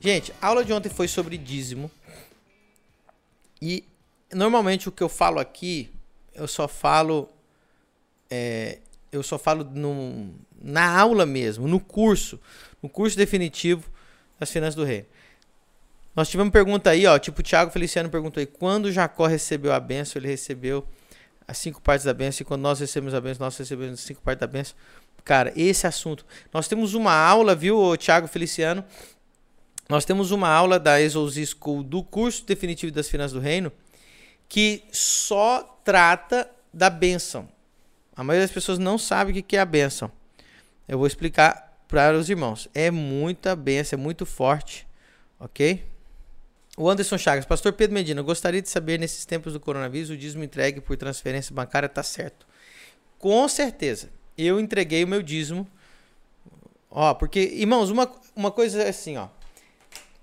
[0.00, 1.90] Gente, a aula de ontem foi sobre dízimo.
[3.60, 3.84] E
[4.32, 5.90] normalmente o que eu falo aqui,
[6.34, 7.28] eu só falo.
[8.30, 8.78] É,
[9.10, 12.40] eu só falo no, na aula mesmo, no curso.
[12.80, 13.90] No curso definitivo
[14.38, 15.06] das finanças do reino.
[16.14, 17.18] Nós tivemos pergunta aí, ó.
[17.18, 20.86] Tipo, o Thiago Feliciano perguntou aí: quando Jacó recebeu a benção, ele recebeu
[21.46, 22.42] as cinco partes da benção.
[22.42, 24.76] E quando nós recebemos a benção, nós recebemos as cinco partes da benção.
[25.24, 26.24] Cara, esse assunto.
[26.52, 28.84] Nós temos uma aula, viu, Thiago Feliciano?
[29.88, 33.72] Nós temos uma aula da Exos School do curso definitivo das finanças do reino
[34.48, 37.48] que só trata da bênção.
[38.14, 40.10] A maioria das pessoas não sabe o que é a bênção.
[40.86, 42.68] Eu vou explicar para os irmãos.
[42.74, 44.86] É muita bênção, é muito forte,
[45.40, 45.84] ok?
[46.76, 50.44] O Anderson Chagas, Pastor Pedro Medina, gostaria de saber nesses tempos do coronavírus o dízimo
[50.44, 52.46] entregue por transferência bancária está certo?
[53.18, 54.10] Com certeza.
[54.36, 55.66] Eu entreguei o meu dízimo.
[56.90, 59.28] Ó, porque, irmãos, uma, uma coisa é assim, ó.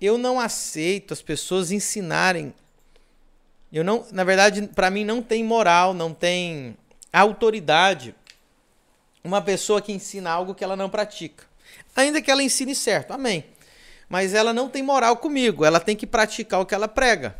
[0.00, 2.52] Eu não aceito as pessoas ensinarem
[3.72, 6.76] eu não, na verdade, para mim não tem moral, não tem
[7.12, 8.14] autoridade
[9.24, 11.44] uma pessoa que ensina algo que ela não pratica.
[11.94, 13.44] Ainda que ela ensine certo, amém.
[14.08, 17.36] Mas ela não tem moral comigo, ela tem que praticar o que ela prega.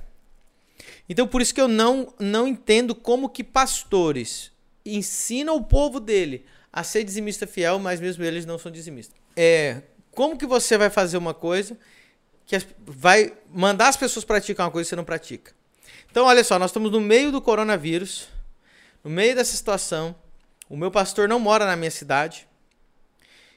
[1.08, 4.50] Então por isso que eu não não entendo como que pastores
[4.84, 9.16] ensinam o povo dele a ser dizimista fiel, mas mesmo eles não são dizimistas.
[9.36, 11.78] É, como que você vai fazer uma coisa
[12.46, 15.52] que vai mandar as pessoas praticar uma coisa que você não pratica?
[16.10, 18.28] Então, olha só, nós estamos no meio do coronavírus,
[19.02, 20.14] no meio dessa situação.
[20.68, 22.48] O meu pastor não mora na minha cidade.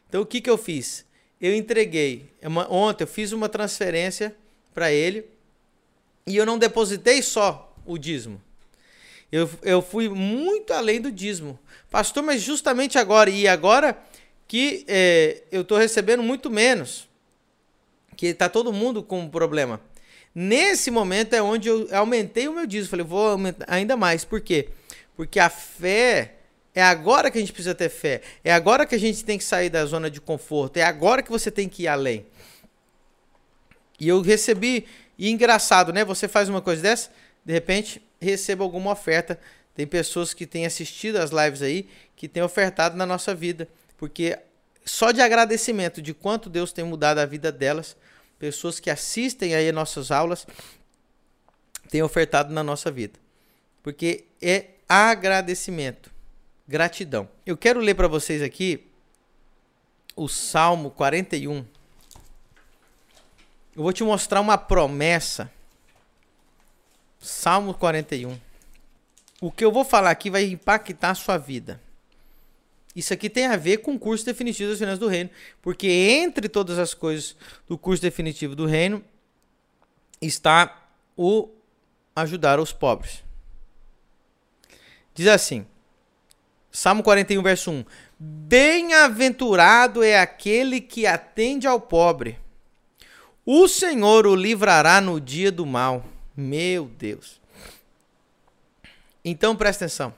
[0.08, 1.06] Então, o que, que eu fiz?
[1.40, 2.34] Eu entreguei.
[2.70, 4.36] Ontem eu fiz uma transferência
[4.74, 5.26] para ele
[6.26, 8.42] e eu não depositei só o dízimo.
[9.32, 11.60] Eu, eu fui muito além do dízimo.
[11.90, 13.98] Pastor, mas justamente agora, e agora
[14.48, 17.09] que é, eu estou recebendo muito menos,
[18.20, 19.80] que está todo mundo com problema.
[20.36, 22.90] Nesse momento é onde eu aumentei o meu dízimo.
[22.90, 24.26] Falei, vou aumentar ainda mais.
[24.26, 24.68] Por quê?
[25.16, 26.34] Porque a fé
[26.76, 28.22] é agora que a gente precisa ter fé.
[28.44, 30.76] É agora que a gente tem que sair da zona de conforto.
[30.76, 32.26] É agora que você tem que ir além.
[33.98, 34.86] E eu recebi,
[35.18, 36.04] e engraçado, né?
[36.04, 37.12] Você faz uma coisa dessa,
[37.46, 39.40] de repente receba alguma oferta.
[39.74, 41.88] Tem pessoas que têm assistido as lives aí,
[42.18, 43.66] que têm ofertado na nossa vida.
[43.98, 44.38] Porque
[44.84, 47.96] só de agradecimento de quanto Deus tem mudado a vida delas,
[48.40, 50.48] pessoas que assistem aí nossas aulas
[51.90, 53.20] têm ofertado na nossa vida.
[53.84, 56.10] Porque é agradecimento,
[56.68, 57.28] gratidão.
[57.46, 58.88] Eu quero ler para vocês aqui
[60.16, 61.66] o Salmo 41.
[63.76, 65.52] Eu vou te mostrar uma promessa.
[67.20, 68.40] Salmo 41.
[69.42, 71.82] O que eu vou falar aqui vai impactar a sua vida.
[72.96, 75.30] Isso aqui tem a ver com o curso definitivo das finanças do reino,
[75.62, 77.36] porque entre todas as coisas
[77.68, 79.04] do curso definitivo do reino
[80.22, 81.50] está o
[82.16, 83.24] ajudar os pobres.
[85.14, 85.66] Diz assim,
[86.72, 87.86] Salmo 41, verso 1:
[88.20, 92.40] Bem-aventurado é aquele que atende ao pobre.
[93.46, 96.06] O Senhor o livrará no dia do mal.
[96.36, 97.42] Meu Deus.
[99.26, 100.14] Então presta atenção.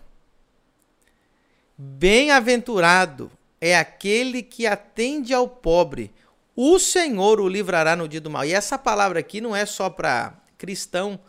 [1.83, 6.11] Bem-aventurado é aquele que atende ao pobre.
[6.55, 8.45] O Senhor o livrará no dia do mal.
[8.45, 11.19] E essa palavra aqui não é só para cristão,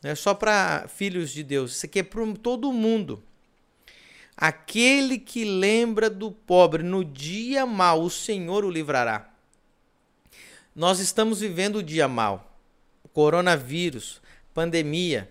[0.00, 1.72] não é só para filhos de Deus.
[1.72, 3.24] Isso aqui é para todo mundo.
[4.36, 9.30] Aquele que lembra do pobre no dia mal, o Senhor o livrará.
[10.76, 12.56] Nós estamos vivendo o dia mal.
[13.12, 14.22] Coronavírus,
[14.54, 15.28] pandemia,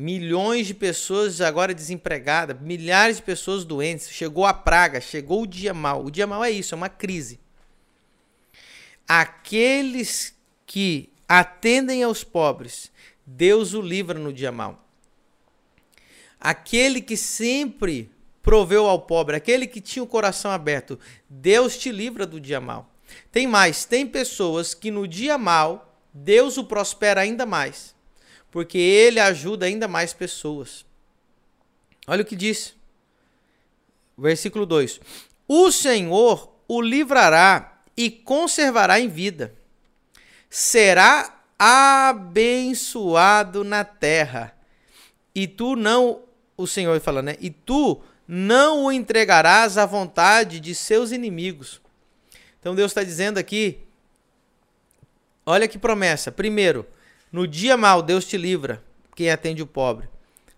[0.00, 5.74] milhões de pessoas agora desempregadas, milhares de pessoas doentes, chegou a praga, chegou o dia
[5.74, 6.02] mal.
[6.02, 7.38] O dia mal é isso, é uma crise.
[9.06, 10.34] Aqueles
[10.66, 12.90] que atendem aos pobres,
[13.26, 14.88] Deus o livra no dia mal.
[16.40, 18.10] Aquele que sempre
[18.42, 22.90] proveu ao pobre, aquele que tinha o coração aberto, Deus te livra do dia mal.
[23.30, 27.94] Tem mais, tem pessoas que no dia mal, Deus o prospera ainda mais
[28.50, 30.84] porque ele ajuda ainda mais pessoas.
[32.06, 32.74] Olha o que diz.
[34.16, 35.00] Versículo 2:
[35.46, 39.54] O Senhor o livrará e conservará em vida.
[40.48, 44.56] Será abençoado na terra.
[45.34, 46.22] E tu não,
[46.56, 47.36] o Senhor fala, né?
[47.40, 51.80] E tu não o entregarás à vontade de seus inimigos.
[52.58, 53.78] Então Deus está dizendo aqui,
[55.44, 56.32] olha que promessa.
[56.32, 56.86] Primeiro,
[57.32, 58.82] no dia mal, Deus te livra,
[59.14, 60.08] quem atende o pobre.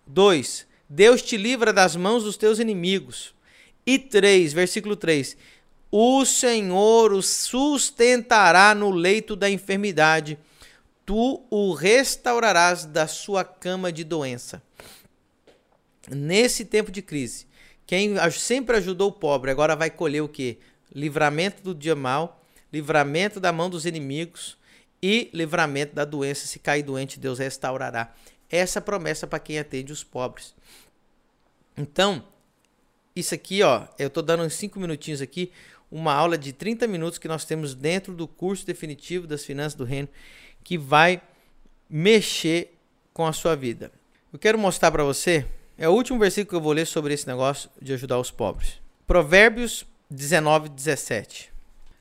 [0.07, 0.65] 2.
[0.89, 3.33] Deus te livra das mãos dos teus inimigos.
[3.85, 5.37] E 3, versículo 3.
[5.91, 10.39] o Senhor o sustentará no leito da enfermidade,
[11.05, 14.61] tu o restaurarás da sua cama de doença.
[16.09, 17.45] Nesse tempo de crise,
[17.85, 20.57] quem sempre ajudou o pobre agora vai colher o que?
[20.93, 22.41] Livramento do dia mal,
[22.71, 24.57] livramento da mão dos inimigos
[25.03, 26.47] e livramento da doença.
[26.47, 28.15] Se cair doente, Deus restaurará.
[28.49, 30.55] Essa é promessa para quem atende os pobres.
[31.77, 32.23] Então,
[33.13, 35.51] isso aqui, ó, eu estou dando uns 5 minutinhos aqui,
[35.91, 39.83] uma aula de 30 minutos que nós temos dentro do curso definitivo das finanças do
[39.83, 40.07] reino,
[40.63, 41.21] que vai
[41.89, 42.73] mexer
[43.13, 43.91] com a sua vida.
[44.31, 45.45] Eu quero mostrar para você,
[45.77, 48.79] é o último versículo que eu vou ler sobre esse negócio de ajudar os pobres.
[49.05, 51.52] Provérbios 19, 17.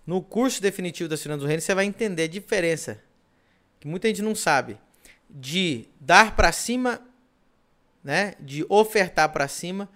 [0.06, 3.00] No curso definitivo das finanças do reino, você vai entender a diferença,
[3.78, 4.78] que muita gente não sabe,
[5.30, 7.00] de dar para cima,
[8.02, 9.88] né, de ofertar para cima,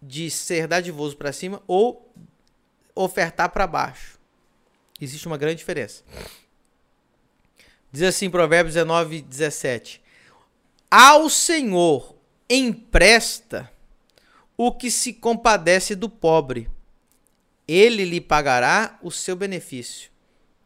[0.00, 2.12] de ser dadivoso para cima ou
[2.94, 4.18] ofertar para baixo.
[5.00, 6.04] Existe uma grande diferença.
[7.90, 10.02] Diz assim, Provérbios 19, 17:
[10.90, 12.16] Ao Senhor
[12.48, 13.70] empresta
[14.56, 16.70] o que se compadece do pobre,
[17.72, 20.10] ele lhe pagará o seu benefício.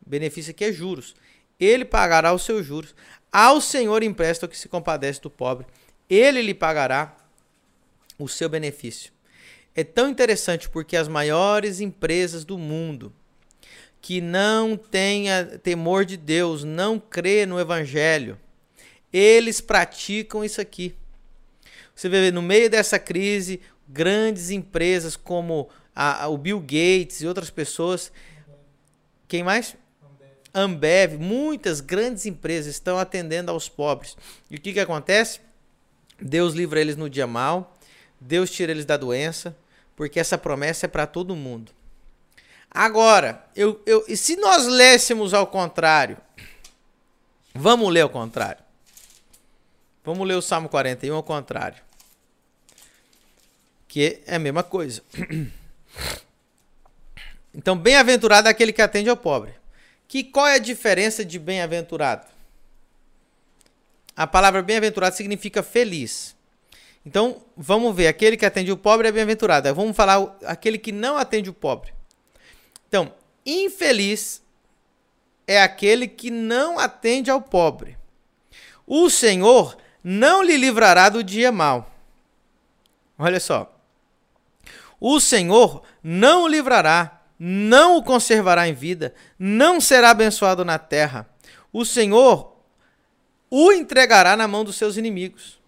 [0.06, 1.14] benefício aqui é juros.
[1.60, 2.94] Ele pagará os seus juros.
[3.30, 5.66] Ao Senhor empresta o que se compadece do pobre.
[6.08, 7.14] Ele lhe pagará
[8.18, 9.12] o seu benefício.
[9.74, 13.12] É tão interessante porque as maiores empresas do mundo
[14.00, 15.26] que não têm
[15.62, 18.38] temor de Deus, não crê no evangelho,
[19.12, 20.94] eles praticam isso aqui.
[21.94, 27.26] Você vê no meio dessa crise, grandes empresas como a, a, o Bill Gates e
[27.26, 28.10] outras pessoas,
[29.28, 29.76] quem mais?
[30.52, 34.16] Ambev, muitas grandes empresas estão atendendo aos pobres.
[34.50, 35.40] E o que, que acontece?
[36.20, 37.76] Deus livra eles no dia mal,
[38.20, 39.56] Deus tira eles da doença,
[39.96, 41.72] porque essa promessa é para todo mundo.
[42.70, 46.16] Agora, eu, eu, e se nós lêssemos ao contrário?
[47.54, 48.62] Vamos ler ao contrário.
[50.04, 51.80] Vamos ler o Salmo 41 ao contrário.
[53.86, 55.02] Que é a mesma coisa.
[57.54, 59.54] Então, bem-aventurado é aquele que atende ao pobre.
[60.08, 62.26] Que qual é a diferença de bem-aventurado?
[64.16, 66.36] A palavra bem-aventurado significa feliz.
[67.04, 69.72] Então, vamos ver, aquele que atende o pobre é bem-aventurado.
[69.74, 71.92] Vamos falar aquele que não atende o pobre.
[72.88, 73.12] Então,
[73.44, 74.42] infeliz
[75.46, 77.98] é aquele que não atende ao pobre.
[78.86, 81.90] O Senhor não lhe livrará do dia mau.
[83.18, 83.73] Olha só.
[85.06, 91.28] O Senhor não o livrará, não o conservará em vida, não será abençoado na terra.
[91.70, 92.56] O Senhor
[93.50, 95.60] o entregará na mão dos seus inimigos.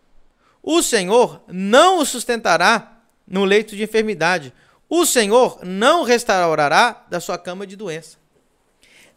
[0.63, 2.99] O Senhor não o sustentará
[3.29, 4.55] no leito de enfermidade.
[4.89, 8.17] O Senhor não o restaurará da sua cama de doença.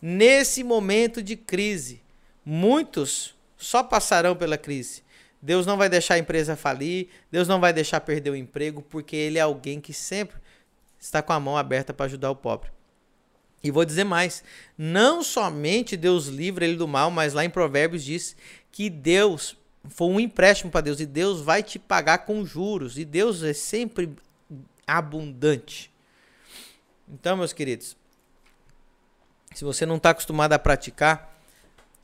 [0.01, 2.03] Nesse momento de crise,
[2.43, 5.01] muitos só passarão pela crise.
[5.41, 9.15] Deus não vai deixar a empresa falir, Deus não vai deixar perder o emprego, porque
[9.15, 10.37] Ele é alguém que sempre
[10.99, 12.69] está com a mão aberta para ajudar o pobre.
[13.63, 14.43] E vou dizer mais:
[14.77, 18.35] não somente Deus livra ele do mal, mas lá em Provérbios diz
[18.71, 19.57] que Deus
[19.87, 23.53] foi um empréstimo para Deus e Deus vai te pagar com juros e Deus é
[23.53, 24.15] sempre
[24.85, 25.91] abundante.
[27.07, 27.97] Então, meus queridos,
[29.53, 31.35] se você não está acostumado a praticar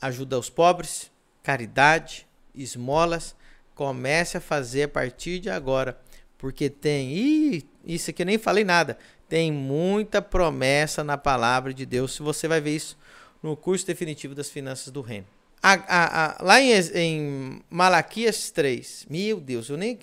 [0.02, 1.12] ajuda aos pobres,
[1.44, 3.36] caridade, esmolas,
[3.74, 6.00] comece a fazer a partir de agora,
[6.38, 8.98] porque tem, ih, isso aqui eu nem falei nada,
[9.28, 12.14] tem muita promessa na palavra de Deus.
[12.14, 12.98] Se você vai ver isso
[13.42, 15.28] no curso definitivo das finanças do reino.
[15.62, 19.98] A, a, a, lá em, em Malaquias 3, meu Deus, eu nem.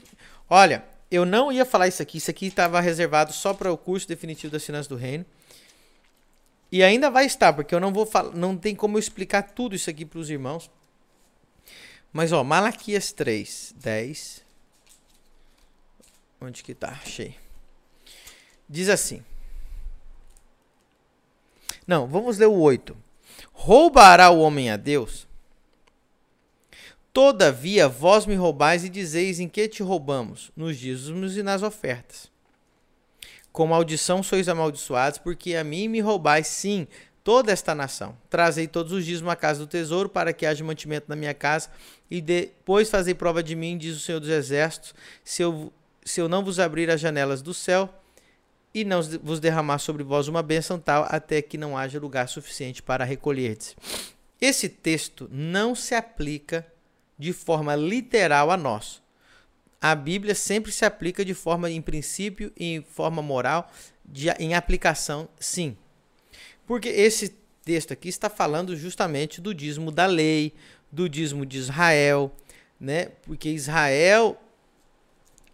[0.48, 4.08] Olha, eu não ia falar isso aqui, isso aqui estava reservado só para o curso
[4.08, 5.24] definitivo das finanças do reino.
[6.70, 9.76] E ainda vai estar, porque eu não vou falar, não tem como eu explicar tudo
[9.76, 10.70] isso aqui para os irmãos.
[12.12, 14.44] Mas ó, Malaquias 3, 10.
[16.40, 16.98] Onde que tá?
[17.02, 17.36] Achei.
[18.68, 19.24] Diz assim.
[21.86, 22.96] Não, vamos ler o 8.
[23.52, 25.26] Roubará o homem a Deus?
[27.12, 30.50] Todavia, vós me roubais e dizeis em que te roubamos?
[30.56, 32.30] Nos dízimos e nas ofertas.
[33.52, 36.88] Com maldição sois amaldiçoados, porque a mim me roubais, sim,
[37.24, 38.16] toda esta nação.
[38.28, 41.70] Trazei todos os dízimos à casa do tesouro, para que haja mantimento na minha casa,
[42.10, 45.72] e depois fazei prova de mim, diz o Senhor dos Exércitos, se eu,
[46.04, 47.92] se eu não vos abrir as janelas do céu,
[48.74, 52.82] e não vos derramar sobre vós uma bênção tal, até que não haja lugar suficiente
[52.82, 53.76] para recolherdes.
[54.40, 56.66] Esse texto não se aplica
[57.18, 59.02] de forma literal a nós.
[59.82, 63.68] a Bíblia sempre se aplica de forma em princípio e em forma moral,
[64.04, 65.76] de, em aplicação, sim.
[66.72, 67.34] Porque esse
[67.66, 70.54] texto aqui está falando justamente do dízimo da lei,
[70.90, 72.34] do dízimo de Israel,
[72.80, 73.10] né?
[73.24, 74.40] Porque Israel,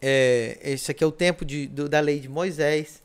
[0.00, 3.02] é, esse aqui é o tempo de, do, da lei de Moisés.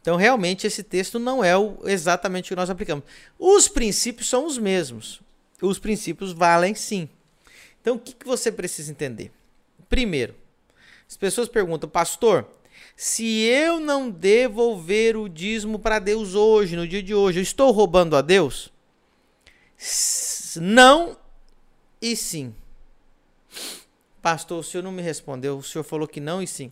[0.00, 3.04] Então, realmente, esse texto não é o, exatamente o que nós aplicamos.
[3.38, 5.20] Os princípios são os mesmos.
[5.60, 7.06] Os princípios valem sim.
[7.82, 9.30] Então, o que, que você precisa entender?
[9.90, 10.34] Primeiro,
[11.06, 12.48] as pessoas perguntam, pastor,
[13.02, 17.72] se eu não devolver o dízimo para Deus hoje, no dia de hoje, eu estou
[17.72, 18.72] roubando a Deus?
[20.60, 21.16] Não
[22.00, 22.54] e sim.
[24.22, 25.58] Pastor, o senhor não me respondeu.
[25.58, 26.70] O senhor falou que não e sim.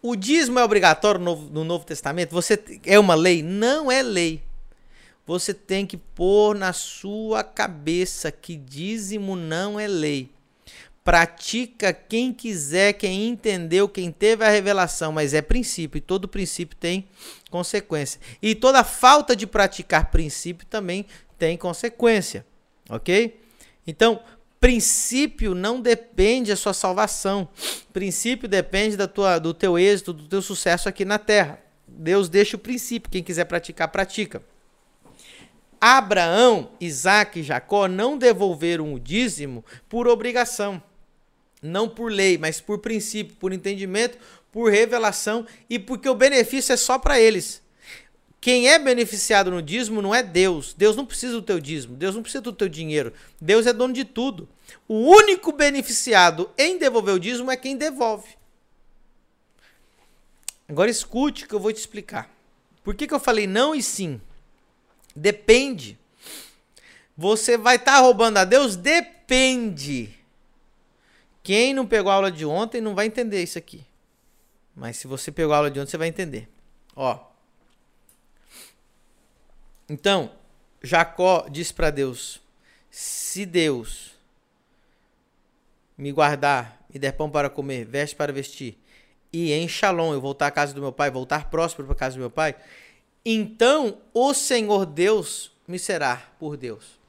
[0.00, 2.30] O dízimo é obrigatório no, no Novo Testamento?
[2.30, 3.42] Você é uma lei?
[3.42, 4.42] Não é lei.
[5.26, 10.30] Você tem que pôr na sua cabeça que dízimo não é lei.
[11.02, 16.76] Pratica quem quiser, quem entendeu, quem teve a revelação, mas é princípio e todo princípio
[16.76, 17.08] tem
[17.50, 18.20] consequência.
[18.42, 21.06] E toda falta de praticar princípio também
[21.38, 22.44] tem consequência,
[22.88, 23.40] ok?
[23.86, 24.20] Então,
[24.60, 27.48] princípio não depende da sua salvação.
[27.94, 31.58] Princípio depende da tua, do teu êxito, do teu sucesso aqui na terra.
[31.88, 34.42] Deus deixa o princípio, quem quiser praticar, pratica.
[35.80, 40.82] Abraão, Isaac e Jacó não devolveram o dízimo por obrigação
[41.62, 44.18] não por lei, mas por princípio, por entendimento,
[44.52, 47.62] por revelação e porque o benefício é só para eles.
[48.40, 50.72] Quem é beneficiado no dízimo não é Deus.
[50.72, 53.12] Deus não precisa do teu dízimo, Deus não precisa do teu dinheiro.
[53.40, 54.48] Deus é dono de tudo.
[54.88, 58.28] O único beneficiado em devolver o dízimo é quem devolve.
[60.66, 62.30] Agora escute que eu vou te explicar.
[62.82, 64.20] Por que, que eu falei não e sim?
[65.14, 65.98] Depende.
[67.16, 68.76] Você vai estar tá roubando a Deus?
[68.76, 70.19] Depende.
[71.42, 73.84] Quem não pegou a aula de ontem não vai entender isso aqui.
[74.74, 76.48] Mas se você pegou a aula de ontem, você vai entender.
[76.94, 77.18] Ó.
[79.88, 80.32] Então,
[80.82, 82.40] Jacó disse para Deus:
[82.90, 84.12] Se Deus
[85.96, 88.78] me guardar, me der pão para comer, veste para vestir,
[89.32, 92.16] e em Shalom eu voltar à casa do meu pai, voltar próspero para a casa
[92.16, 92.56] do meu pai,
[93.24, 96.99] então o Senhor Deus me será por Deus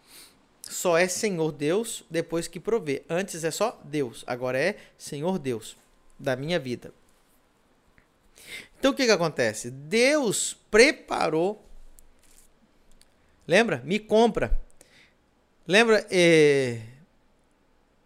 [0.71, 3.03] só é Senhor Deus depois que provê.
[3.09, 5.77] Antes é só Deus, agora é Senhor Deus
[6.17, 6.93] da minha vida.
[8.79, 9.69] Então o que, que acontece?
[9.69, 11.63] Deus preparou.
[13.47, 13.81] Lembra?
[13.85, 14.59] Me compra.
[15.67, 16.05] Lembra?
[16.09, 16.81] Eh,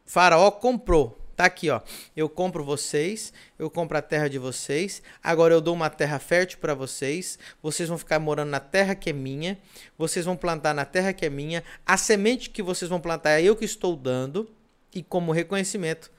[0.05, 1.81] Faraó comprou Tá aqui, ó.
[2.15, 5.01] Eu compro vocês, eu compro a terra de vocês.
[5.21, 7.37] Agora eu dou uma terra fértil para vocês.
[7.61, 9.57] Vocês vão ficar morando na terra que é minha.
[9.97, 11.61] Vocês vão plantar na terra que é minha.
[11.85, 14.49] A semente que vocês vão plantar é eu que estou dando.
[14.93, 16.09] E como reconhecimento,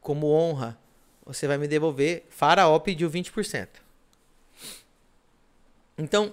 [0.00, 0.78] como honra,
[1.26, 2.24] você vai me devolver.
[2.30, 3.68] Faraó pediu 20%.
[5.98, 6.32] Então,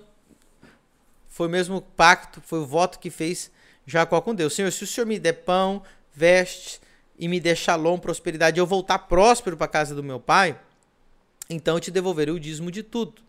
[1.28, 3.52] foi o mesmo pacto, foi o voto que fez
[3.86, 4.54] Jacó com Deus.
[4.54, 6.80] Senhor, se o Senhor me der pão, vestes
[7.20, 10.58] e me der shalom, prosperidade, eu voltar próspero para casa do meu pai,
[11.50, 13.22] então eu te devolverei o dízimo de tudo.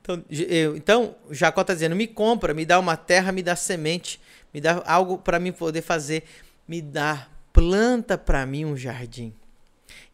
[0.00, 4.20] Então, eu, então Jacó está dizendo: me compra, me dá uma terra, me dá semente,
[4.54, 6.22] me dá algo para mim poder fazer,
[6.66, 9.34] me dá, planta para mim um jardim.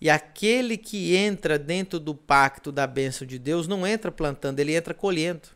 [0.00, 4.74] E aquele que entra dentro do pacto da bênção de Deus não entra plantando, ele
[4.74, 5.48] entra colhendo.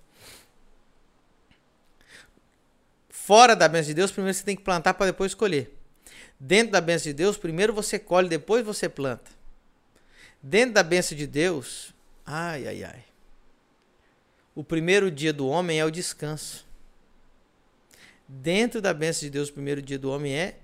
[3.08, 5.79] Fora da bênção de Deus, primeiro você tem que plantar para depois colher.
[6.42, 9.30] Dentro da bênção de Deus, primeiro você colhe, depois você planta.
[10.42, 11.94] Dentro da bênção de Deus,
[12.24, 13.04] ai, ai, ai.
[14.54, 16.66] O primeiro dia do homem é o descanso.
[18.26, 20.56] Dentro da bênção de Deus, o primeiro dia do homem é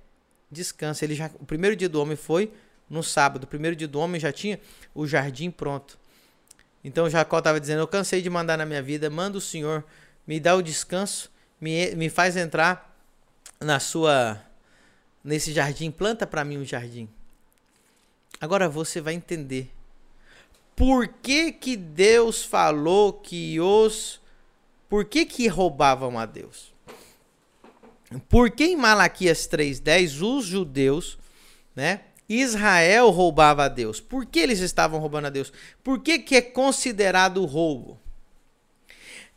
[0.50, 1.04] descanso.
[1.04, 2.50] Ele já, o primeiro dia do homem foi
[2.88, 3.44] no sábado.
[3.44, 4.58] O primeiro dia do homem já tinha
[4.94, 5.98] o jardim pronto.
[6.82, 9.84] Então Jacó estava dizendo: Eu cansei de mandar na minha vida, manda o Senhor,
[10.26, 11.30] me dá o descanso,
[11.60, 12.96] me, me faz entrar
[13.60, 14.40] na sua
[15.26, 17.08] nesse jardim, planta para mim um jardim.
[18.40, 19.70] Agora você vai entender
[20.76, 24.20] por que, que Deus falou que os
[24.88, 26.72] por que que roubavam a Deus?
[28.28, 31.18] Por que em Malaquias 3:10 os judeus,
[31.74, 34.00] né, Israel roubava a Deus?
[34.00, 35.52] Por que eles estavam roubando a Deus?
[35.82, 37.98] Por que que é considerado roubo?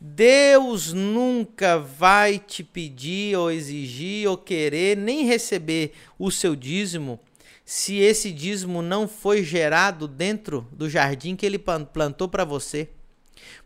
[0.00, 7.20] Deus nunca vai te pedir ou exigir ou querer nem receber o seu dízimo
[7.66, 12.88] se esse dízimo não foi gerado dentro do jardim que ele plantou para você.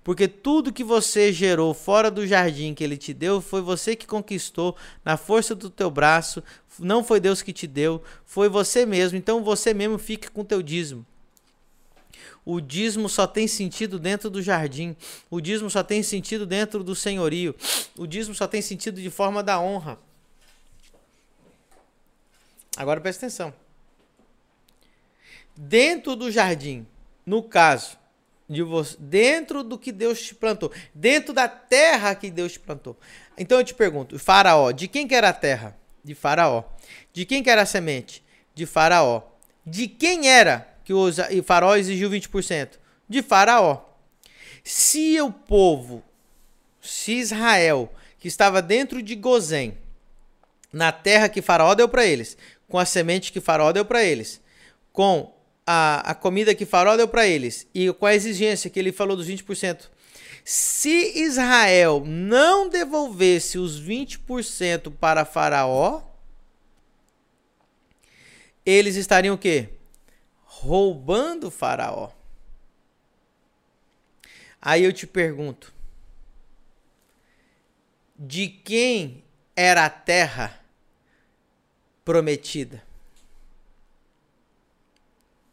[0.03, 4.07] Porque tudo que você gerou fora do jardim que ele te deu, foi você que
[4.07, 6.43] conquistou na força do teu braço,
[6.79, 9.17] não foi Deus que te deu, foi você mesmo.
[9.17, 11.07] Então você mesmo fica com o teu dízimo.
[12.45, 14.95] O dízimo só tem sentido dentro do jardim.
[15.31, 17.55] O dízimo só tem sentido dentro do senhorio.
[17.97, 19.99] O dízimo só tem sentido de forma da honra.
[22.77, 23.55] Agora presta atenção.
[25.57, 26.87] Dentro do jardim,
[27.25, 27.97] no caso
[28.49, 32.97] de você, dentro do que Deus te plantou, dentro da terra que Deus te plantou.
[33.39, 35.77] Então eu te pergunto, Faraó, de quem que era a terra?
[36.03, 36.65] De Faraó.
[37.13, 38.23] De quem que era a semente?
[38.55, 39.23] De Faraó.
[39.65, 41.11] De quem era que o
[41.43, 42.79] Faraó exigiu 20%?
[43.09, 43.85] De Faraó.
[44.63, 46.03] Se o povo,
[46.81, 49.77] se Israel, que estava dentro de Gozém,
[50.73, 52.37] na terra que Faraó deu para eles,
[52.69, 54.41] com a semente que Faraó deu para eles,
[54.93, 55.35] com
[55.67, 59.17] a, a comida que Faraó deu para eles e com a exigência que ele falou
[59.17, 59.89] dos 20%,
[60.45, 66.03] se Israel não devolvesse os 20% para Faraó,
[68.65, 69.69] eles estariam o quê?
[70.65, 72.11] Roubando Faraó.
[74.61, 75.73] Aí eu te pergunto:
[78.19, 79.23] de quem
[79.55, 80.61] era a terra
[82.05, 82.83] prometida?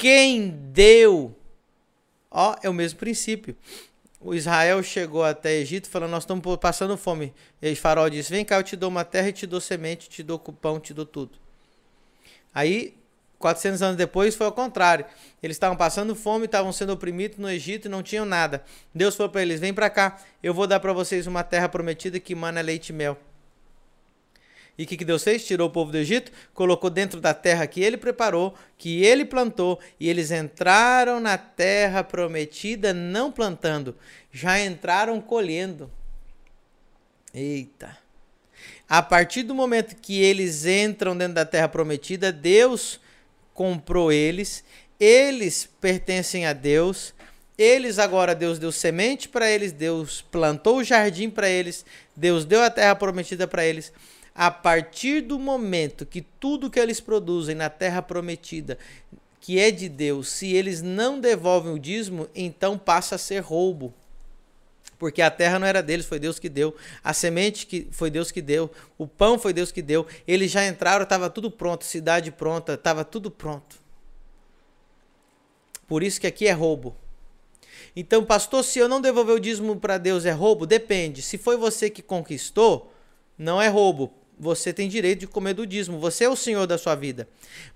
[0.01, 1.37] quem deu.
[2.31, 3.55] Ó, é o mesmo princípio.
[4.19, 7.31] O Israel chegou até Egito falando: Nós estamos passando fome.
[7.61, 10.23] E Faraó disse: Vem cá, eu te dou uma terra e te dou semente, te
[10.23, 11.37] dou pão, te dou tudo.
[12.51, 12.95] Aí,
[13.41, 15.05] 400 anos depois, foi ao contrário.
[15.43, 18.63] Eles estavam passando fome, estavam sendo oprimidos no Egito e não tinham nada.
[18.95, 22.19] Deus falou para eles: Vem para cá, eu vou dar para vocês uma terra prometida
[22.19, 23.17] que mana leite e mel.
[24.77, 25.45] E o que, que Deus fez?
[25.45, 29.79] Tirou o povo do Egito, colocou dentro da terra que ele preparou, que ele plantou,
[29.99, 33.95] e eles entraram na terra prometida não plantando,
[34.31, 35.91] já entraram colhendo.
[37.33, 37.97] Eita!
[38.87, 42.99] A partir do momento que eles entram dentro da terra prometida, Deus
[43.53, 44.63] comprou eles,
[44.99, 47.13] eles pertencem a Deus.
[47.57, 52.63] Eles agora Deus deu semente para eles, Deus plantou o jardim para eles, Deus deu
[52.63, 53.93] a terra prometida para eles
[54.33, 58.77] a partir do momento que tudo que eles produzem na terra prometida,
[59.39, 63.93] que é de Deus, se eles não devolvem o dízimo, então passa a ser roubo.
[65.01, 66.75] Porque a terra não era deles, foi Deus que deu.
[67.03, 68.69] A semente que foi Deus que deu.
[68.99, 70.05] O pão foi Deus que deu.
[70.27, 73.77] Eles já entraram, estava tudo pronto, cidade pronta, estava tudo pronto.
[75.87, 76.95] Por isso que aqui é roubo.
[77.95, 80.67] Então, pastor, se eu não devolver o dízimo para Deus é roubo?
[80.67, 81.23] Depende.
[81.23, 82.93] Se foi você que conquistou,
[83.35, 85.99] não é roubo você tem direito de comer do dízimo.
[85.99, 87.29] Você é o senhor da sua vida.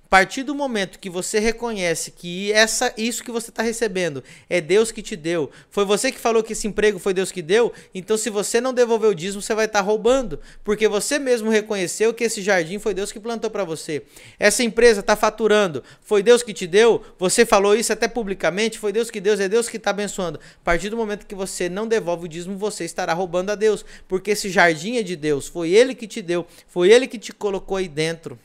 [0.05, 4.61] A partir do momento que você reconhece que essa, isso que você está recebendo é
[4.61, 7.73] Deus que te deu, foi você que falou que esse emprego foi Deus que deu,
[7.93, 11.49] então se você não devolver o dízimo, você vai estar tá roubando, porque você mesmo
[11.49, 14.03] reconheceu que esse jardim foi Deus que plantou para você.
[14.37, 18.93] Essa empresa está faturando, foi Deus que te deu, você falou isso até publicamente, foi
[18.93, 20.39] Deus que deu, é Deus que está abençoando.
[20.39, 23.83] A partir do momento que você não devolve o dízimo, você estará roubando a Deus,
[24.07, 27.33] porque esse jardim é de Deus, foi Ele que te deu, foi Ele que te
[27.33, 28.39] colocou aí dentro.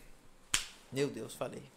[0.93, 1.71] Meu Deus, falei.